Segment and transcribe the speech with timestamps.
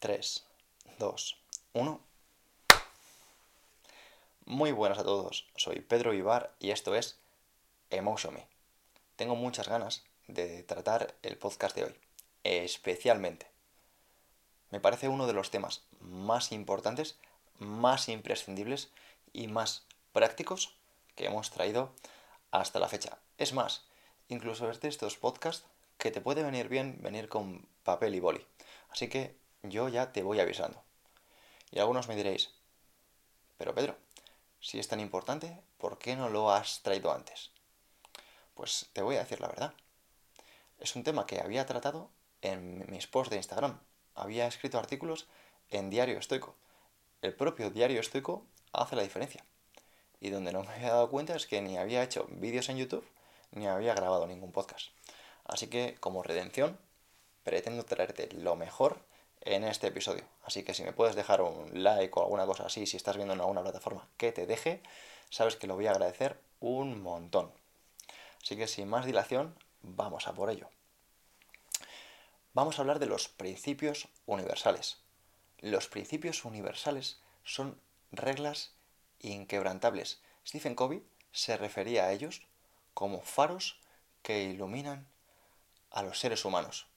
[0.00, 0.46] 3,
[0.98, 1.36] 2,
[1.74, 2.00] 1.
[4.46, 7.18] Muy buenas a todos, soy Pedro Vivar y esto es
[7.90, 8.46] Emotion Me.
[9.16, 11.94] Tengo muchas ganas de tratar el podcast de hoy,
[12.44, 13.46] especialmente.
[14.70, 17.18] Me parece uno de los temas más importantes,
[17.58, 18.88] más imprescindibles
[19.34, 20.78] y más prácticos
[21.14, 21.92] que hemos traído
[22.52, 23.18] hasta la fecha.
[23.36, 23.84] Es más,
[24.28, 25.66] incluso de estos podcasts
[25.98, 28.46] que te puede venir bien venir con papel y boli.
[28.88, 30.82] Así que yo ya te voy avisando.
[31.70, 32.50] Y algunos me diréis,
[33.58, 33.96] pero Pedro,
[34.60, 37.50] si es tan importante, ¿por qué no lo has traído antes?
[38.54, 39.74] Pues te voy a decir la verdad.
[40.78, 42.10] Es un tema que había tratado
[42.42, 43.78] en mis posts de Instagram.
[44.14, 45.26] Había escrito artículos
[45.70, 46.54] en Diario Estoico.
[47.22, 49.44] El propio Diario Estoico hace la diferencia.
[50.20, 53.06] Y donde no me había dado cuenta es que ni había hecho vídeos en YouTube
[53.52, 54.88] ni había grabado ningún podcast.
[55.44, 56.78] Así que como redención
[57.44, 59.00] pretendo traerte lo mejor
[59.42, 60.24] en este episodio.
[60.44, 63.34] Así que si me puedes dejar un like o alguna cosa así, si estás viendo
[63.34, 64.82] en alguna plataforma que te deje,
[65.30, 67.52] sabes que lo voy a agradecer un montón.
[68.42, 70.68] Así que sin más dilación, vamos a por ello.
[72.52, 74.98] Vamos a hablar de los principios universales.
[75.60, 77.80] Los principios universales son
[78.12, 78.72] reglas
[79.20, 80.20] inquebrantables.
[80.46, 81.02] Stephen Covey
[81.32, 82.42] se refería a ellos
[82.94, 83.78] como faros
[84.22, 85.06] que iluminan
[85.90, 86.89] a los seres humanos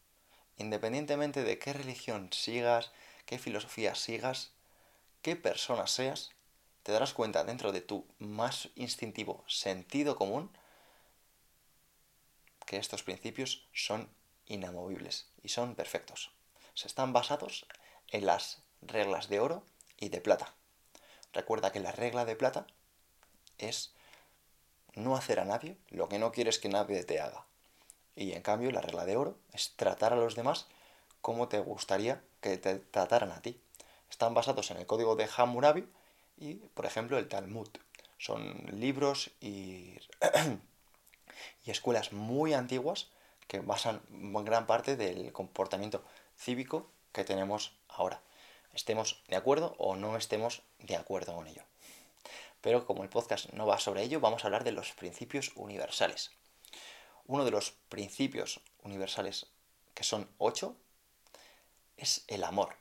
[0.58, 2.92] independientemente de qué religión sigas,
[3.26, 4.52] qué filosofía sigas,
[5.22, 6.32] qué persona seas,
[6.84, 10.52] te darás cuenta dentro de tu más instintivo sentido común
[12.66, 14.10] que estos principios son
[14.46, 16.32] inamovibles y son perfectos.
[16.74, 17.66] Se están basados
[18.12, 19.64] en las reglas de oro
[19.98, 20.54] y de plata.
[21.32, 22.68] Recuerda que la regla de plata
[23.58, 23.94] es
[24.96, 27.46] no hacer a nadie lo que no quieres que nadie te haga.
[28.16, 30.68] Y en cambio, la regla de oro es tratar a los demás
[31.22, 33.60] como te gustaría que te trataran a ti.
[34.10, 35.88] Están basados en el código de Hammurabi
[36.38, 37.70] y, por ejemplo, el Talmud.
[38.18, 39.98] Son libros y,
[41.66, 43.08] y escuelas muy antiguas
[43.48, 46.04] que basan gran parte del comportamiento
[46.38, 48.22] cívico que tenemos ahora.
[48.74, 51.64] Estemos de acuerdo o no estemos de acuerdo con ello.
[52.62, 56.32] Pero como el podcast no va sobre ello, vamos a hablar de los principios universales
[57.26, 59.48] uno de los principios universales,
[59.94, 60.76] que son ocho,
[61.98, 62.76] es el amor.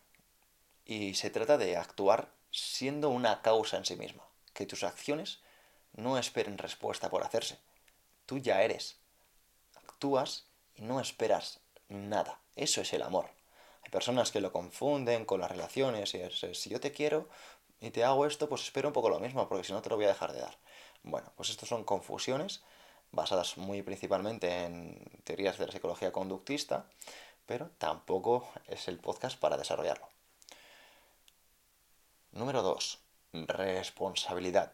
[0.85, 5.41] Y se trata de actuar siendo una causa en sí misma, que tus acciones
[5.95, 7.59] no esperen respuesta por hacerse.
[8.27, 8.97] Tú ya eres.
[9.77, 12.41] Actúas y no esperas nada.
[12.57, 13.31] Eso es el amor.
[13.83, 17.29] Hay personas que lo confunden con las relaciones y es, si yo te quiero
[17.81, 19.97] y te hago esto, pues espero un poco lo mismo, porque si no te lo
[19.97, 20.57] voy a dejar de dar.
[21.03, 22.63] Bueno, pues estos son confusiones
[23.13, 26.87] basadas muy principalmente en teorías de la psicología conductista,
[27.47, 30.09] pero tampoco es el podcast para desarrollarlo.
[32.33, 32.99] Número 2.
[33.33, 34.73] Responsabilidad.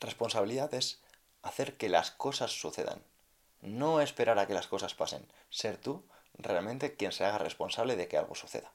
[0.00, 1.00] Responsabilidad es
[1.42, 3.02] hacer que las cosas sucedan.
[3.60, 5.26] No esperar a que las cosas pasen.
[5.50, 6.04] Ser tú
[6.34, 8.70] realmente quien se haga responsable de que algo suceda.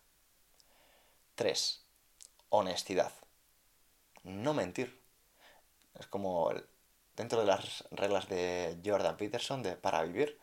[1.36, 1.82] 3.
[2.50, 3.14] Honestidad.
[4.24, 5.02] No mentir.
[6.00, 6.52] Es como
[7.16, 10.40] dentro de las reglas de Jordan Peterson de para vivir,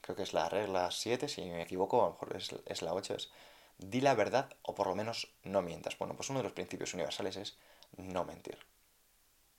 [0.00, 3.14] creo que es la regla 7, si me equivoco, a lo mejor es, la 8,
[3.14, 3.30] es
[3.78, 5.98] di la verdad o por lo menos no mientas.
[5.98, 7.56] Bueno, pues uno de los principios universales es
[7.96, 8.58] no mentir,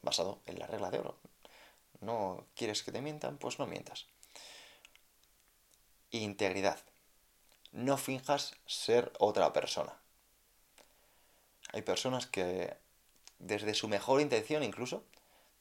[0.02, 1.18] basado en la regla de oro.
[2.02, 4.06] No quieres que te mientan, pues no mientas.
[6.12, 6.80] Integridad.
[7.72, 9.98] No finjas ser otra persona.
[11.72, 12.78] Hay personas que
[13.40, 15.04] desde su mejor intención incluso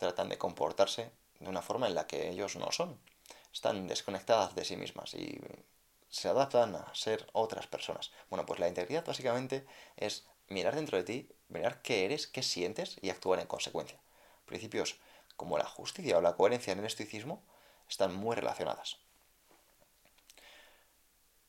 [0.02, 2.98] tratan de comportarse de una forma en la que ellos no son.
[3.52, 5.40] Están desconectadas de sí mismas y
[6.08, 8.10] se adaptan a ser otras personas.
[8.28, 9.64] Bueno, pues la integridad básicamente
[9.96, 14.00] es mirar dentro de ti, mirar qué eres, qué sientes y actuar en consecuencia.
[14.44, 14.98] Principios
[15.36, 17.44] como la justicia o la coherencia en el estoicismo
[17.88, 18.98] están muy relacionadas.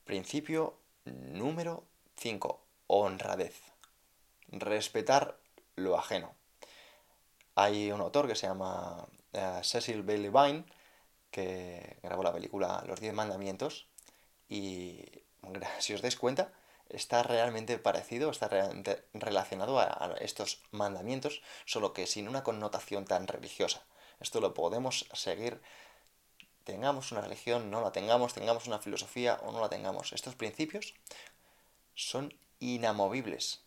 [0.06, 1.86] Principio número
[2.18, 2.62] 5.
[2.86, 3.60] Honradez.
[4.50, 5.40] Respetar
[5.76, 6.36] lo ajeno.
[7.56, 10.18] Hay un autor que se llama eh, Cecil B.
[10.18, 10.66] Levine,
[11.30, 13.88] que grabó la película Los Diez Mandamientos,
[14.50, 15.06] y
[15.80, 16.54] si os dais cuenta,
[16.90, 23.28] está realmente parecido, está realmente relacionado a, estos mandamientos, solo que sin una connotación tan
[23.28, 23.86] religiosa.
[24.20, 25.62] Esto lo podemos seguir,
[26.64, 30.14] tengamos una religión, no la tengamos, tengamos una filosofía o no la tengamos.
[30.14, 30.94] Estos principios
[31.96, 33.64] son inamovibles.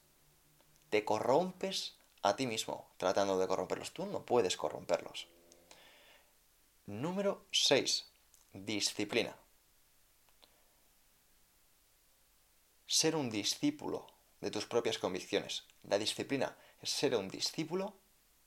[0.90, 3.92] Te corrompes a ti mismo tratando de corromperlos.
[3.92, 5.28] Tú no puedes corromperlos.
[6.86, 8.06] Número 6.
[8.52, 9.36] Disciplina.
[12.86, 14.06] ser un discípulo
[14.40, 15.64] de tus propias convicciones.
[15.82, 17.94] La disciplina es ser un discípulo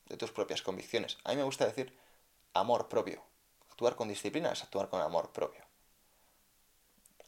[0.06, 1.18] de tus propias convicciones.
[1.24, 1.96] A mí me gusta decir
[2.54, 3.22] amor propio.
[3.70, 5.62] Actuar con disciplina es actuar con amor propio.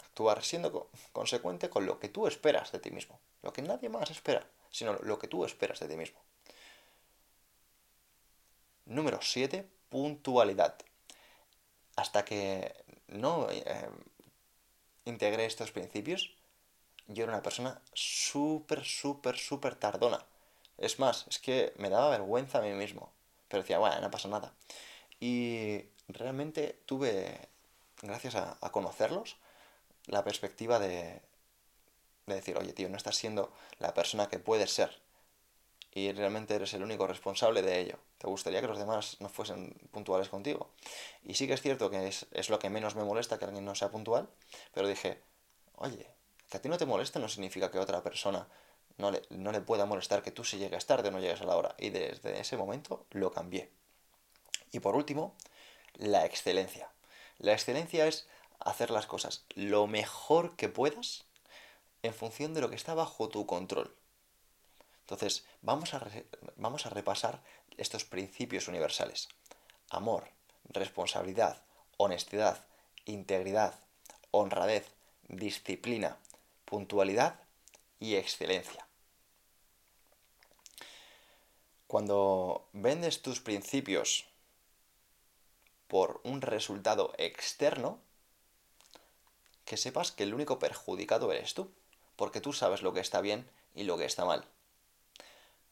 [0.05, 3.21] Actuar siendo consecuente con lo que tú esperas de ti mismo.
[3.43, 6.21] Lo que nadie más espera, sino lo que tú esperas de ti mismo.
[8.87, 9.69] Número 7.
[9.89, 10.77] Puntualidad.
[11.97, 12.75] Hasta que
[13.09, 13.91] no eh,
[15.05, 16.35] integré estos principios,
[17.07, 20.25] yo era una persona súper, súper, súper tardona.
[20.79, 23.13] Es más, es que me daba vergüenza a mí mismo.
[23.49, 24.55] Pero decía, bueno, no pasa nada.
[25.21, 27.49] Y realmente tuve,
[28.01, 29.37] gracias a, conocerlos,
[30.07, 31.21] la perspectiva de,
[32.27, 35.02] de decir, oye, tío, no estás siendo la persona que puedes ser.
[35.95, 37.99] Y realmente eres el único responsable de ello.
[38.19, 40.71] Te gustaría que los demás no fuesen puntuales contigo.
[41.23, 43.65] Y sí que es cierto que es, es lo que menos me molesta que alguien
[43.65, 44.29] no sea puntual,
[44.73, 45.21] pero dije,
[45.77, 46.09] oye,
[46.49, 48.49] que a ti no te moleste no significa que otra persona
[48.97, 51.45] no le, no le pueda molestar que tú si llegues tarde o no llegues a
[51.45, 51.75] la hora.
[51.79, 53.71] Y desde ese momento lo cambié.
[54.71, 55.37] Y por último,
[55.95, 56.91] la excelencia.
[57.39, 58.27] La excelencia es
[58.61, 61.25] hacer las cosas lo mejor que puedas
[62.03, 63.95] en función de lo que está bajo tu control.
[65.13, 66.11] Entonces, vamos a,
[66.57, 67.43] vamos a repasar
[67.77, 69.29] estos principios universales.
[69.91, 70.31] Amor,
[70.71, 71.63] responsabilidad,
[71.99, 72.65] honestidad,
[73.05, 73.75] integridad,
[74.31, 74.87] honradez,
[75.29, 76.17] disciplina,
[76.65, 77.41] puntualidad
[78.01, 78.87] y excelencia.
[81.87, 84.25] Cuando vendes tus principios
[85.89, 87.99] por un resultado externo,
[89.67, 91.71] que sepas que el único perjudicado eres tú,
[92.17, 94.49] porque tú sabes lo que está bien y lo que está mal.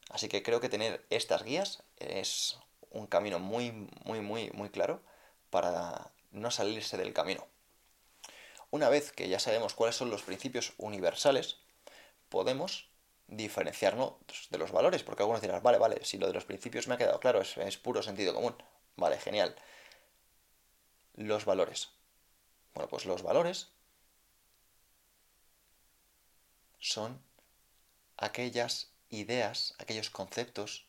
[0.09, 2.57] Así que creo que tener estas guías es
[2.89, 3.71] un camino muy,
[4.03, 5.01] muy, muy, muy claro
[5.49, 7.47] para no salirse del camino.
[8.69, 11.57] Una vez que ya sabemos cuáles son los principios universales,
[12.29, 12.89] podemos
[13.27, 14.13] diferenciarnos
[14.49, 16.97] de los valores, porque algunos dirán, vale, vale, si lo de los principios me ha
[16.97, 18.55] quedado claro, es, puro sentido común.
[18.95, 19.55] Vale, genial.
[21.15, 21.89] Los valores.
[22.73, 23.71] Bueno, pues los valores
[26.79, 27.21] son
[28.17, 30.87] aquellas ideas, aquellos conceptos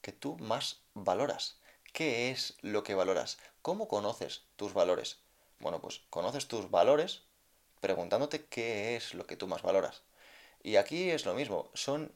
[0.00, 1.56] que tú más valoras.
[1.92, 3.38] ¿Qué es lo que valoras?
[3.62, 5.18] ¿Cómo conoces tus valores?
[5.58, 7.22] Bueno, pues conoces tus valores
[7.80, 10.02] preguntándote qué es lo que tú más valoras.
[10.62, 12.12] Y aquí es lo mismo, son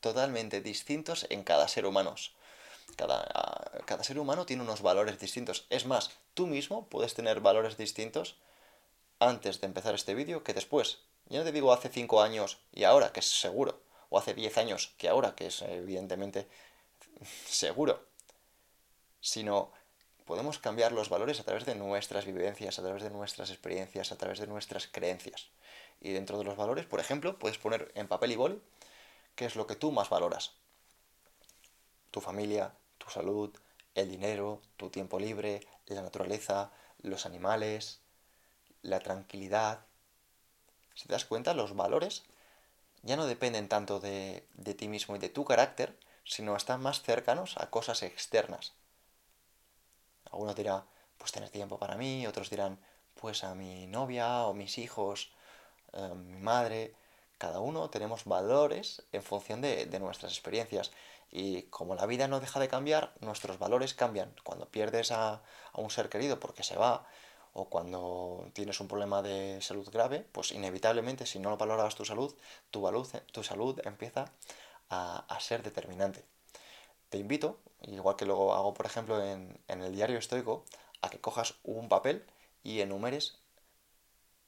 [0.00, 2.14] totalmente distintos en cada ser humano.
[2.96, 3.24] Cada,
[3.86, 5.66] cada, ser humano tiene unos valores distintos.
[5.70, 8.36] Es más, tú mismo puedes tener valores distintos
[9.18, 10.98] antes de empezar este vídeo que después.
[11.28, 13.80] Yo no te digo hace 5 años y ahora, que es seguro,
[14.10, 16.48] o hace 10 años que ahora, que es evidentemente
[17.46, 18.06] seguro,
[19.20, 19.72] sino
[20.24, 24.16] podemos cambiar los valores a través de nuestras vivencias, a través de nuestras experiencias, a
[24.16, 25.48] través de nuestras creencias.
[26.00, 28.60] Y dentro de los valores, por ejemplo, puedes poner en papel y boli
[29.34, 30.52] qué es lo que tú más valoras.
[32.10, 33.50] Tu familia, tu salud,
[33.94, 38.00] el dinero, tu tiempo libre, la naturaleza, los animales,
[38.82, 39.86] la tranquilidad.
[40.94, 42.24] Si te das cuenta, los valores
[43.02, 47.02] ya no dependen tanto de, de ti mismo y de tu carácter, sino están más
[47.02, 48.72] cercanos a cosas externas.
[50.30, 50.84] Algunos dirán,
[51.18, 52.78] pues tener tiempo para mí, otros dirán,
[53.14, 55.32] pues a mi novia o mis hijos,
[55.92, 56.94] eh, mi madre.
[57.38, 60.92] Cada uno tenemos valores en función de, nuestras experiencias.
[61.30, 64.34] Y como la vida no deja de cambiar, nuestros valores cambian.
[64.44, 65.42] Cuando pierdes a,
[65.74, 67.06] un ser querido porque se va,
[67.54, 72.34] o cuando tienes un problema de salud grave, pues inevitablemente si no valorabas tu salud,
[72.70, 72.84] tu,
[73.32, 74.26] tu salud empieza
[74.90, 76.24] a, a ser determinante.
[77.08, 80.64] Te invito, igual que luego hago por ejemplo en, el diario estoico,
[81.00, 82.24] a que cojas un papel
[82.64, 83.38] y enumeres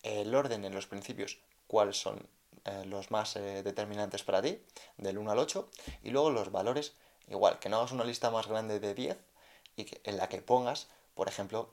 [0.03, 2.29] el orden en los principios, cuáles son
[2.65, 4.61] eh, los más eh, determinantes para ti,
[4.97, 5.71] del 1 al 8,
[6.03, 6.95] y luego los valores,
[7.29, 9.17] igual, que no hagas una lista más grande de 10
[9.77, 11.73] y en la que pongas, por ejemplo,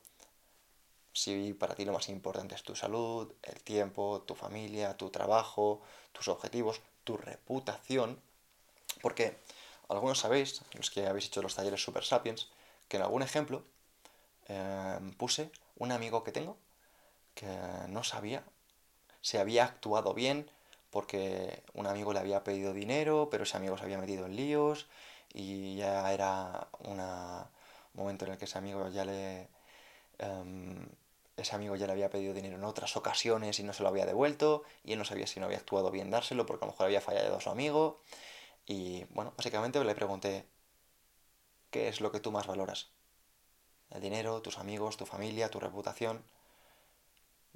[1.13, 5.81] si para ti lo más importante es tu salud, el tiempo, tu familia, tu trabajo,
[6.11, 8.19] tus objetivos, tu reputación,
[9.01, 9.37] porque
[9.89, 12.49] algunos sabéis, los que habéis hecho los talleres Super Sapiens,
[12.87, 13.63] que en algún ejemplo
[14.47, 16.57] em, puse un amigo que tengo
[17.35, 17.47] que
[17.89, 18.43] no sabía
[19.21, 20.49] si había actuado bien
[20.91, 24.87] porque un amigo le había pedido dinero, pero ese amigo se había metido en líos
[25.33, 27.01] y ya era un
[27.93, 29.49] momento en el que ese amigo ya le...
[30.19, 30.87] Em,
[31.37, 34.05] ese amigo ya le había pedido dinero en otras ocasiones y no se lo había
[34.05, 36.85] devuelto, y él no sabía si no había actuado bien dárselo porque a lo mejor
[36.85, 38.01] había fallado a su amigo.
[38.65, 40.47] Y bueno, básicamente le pregunté,
[41.71, 42.89] ¿qué es lo que tú más valoras?
[43.89, 46.23] El dinero, tus amigos, tu familia, tu reputación.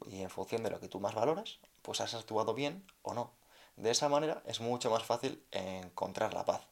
[0.05, 3.31] Y en función de lo que tú más valoras, pues has actuado bien o no.
[3.75, 6.67] De esa manera es mucho más fácil encontrar la paz.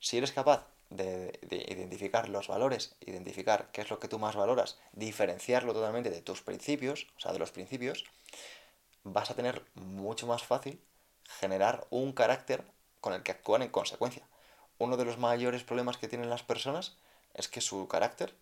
[0.00, 4.78] Si eres capaz de, identificar los valores, identificar qué es lo que tú más valoras,
[4.92, 8.04] diferenciarlo totalmente de tus principios, o sea, de los principios,
[9.02, 10.80] vas a tener mucho más fácil
[11.40, 12.64] generar un carácter
[13.00, 14.26] con el que actúan en consecuencia.
[14.78, 16.96] Uno de los mayores problemas que tienen las personas
[17.34, 18.34] es que su carácter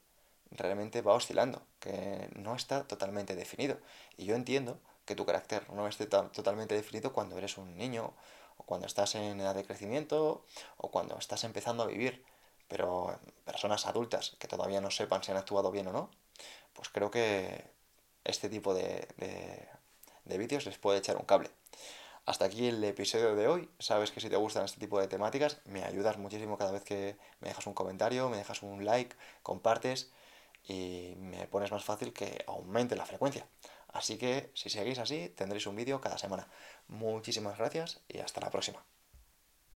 [0.50, 3.78] realmente va oscilando, que no está totalmente definido.
[4.16, 8.14] Y yo entiendo que tu carácter no esté totalmente definido cuando eres un niño,
[8.56, 10.44] o cuando estás en edad de crecimiento,
[10.76, 12.24] o cuando estás empezando a vivir.
[12.72, 16.10] Pero personas adultas que todavía no sepan si han actuado bien o no,
[16.72, 17.66] pues creo que
[18.24, 19.68] este tipo de, de,
[20.24, 21.50] de vídeos les puede echar un cable.
[22.24, 23.68] Hasta aquí el episodio de hoy.
[23.78, 27.18] Sabes que si te gustan este tipo de temáticas, me ayudas muchísimo cada vez que
[27.40, 30.10] me dejas un comentario, me dejas un like, compartes
[30.64, 33.46] y me pones más fácil que aumente la frecuencia.
[33.88, 36.48] Así que si seguís así, tendréis un vídeo cada semana.
[36.88, 38.82] Muchísimas gracias y hasta la próxima.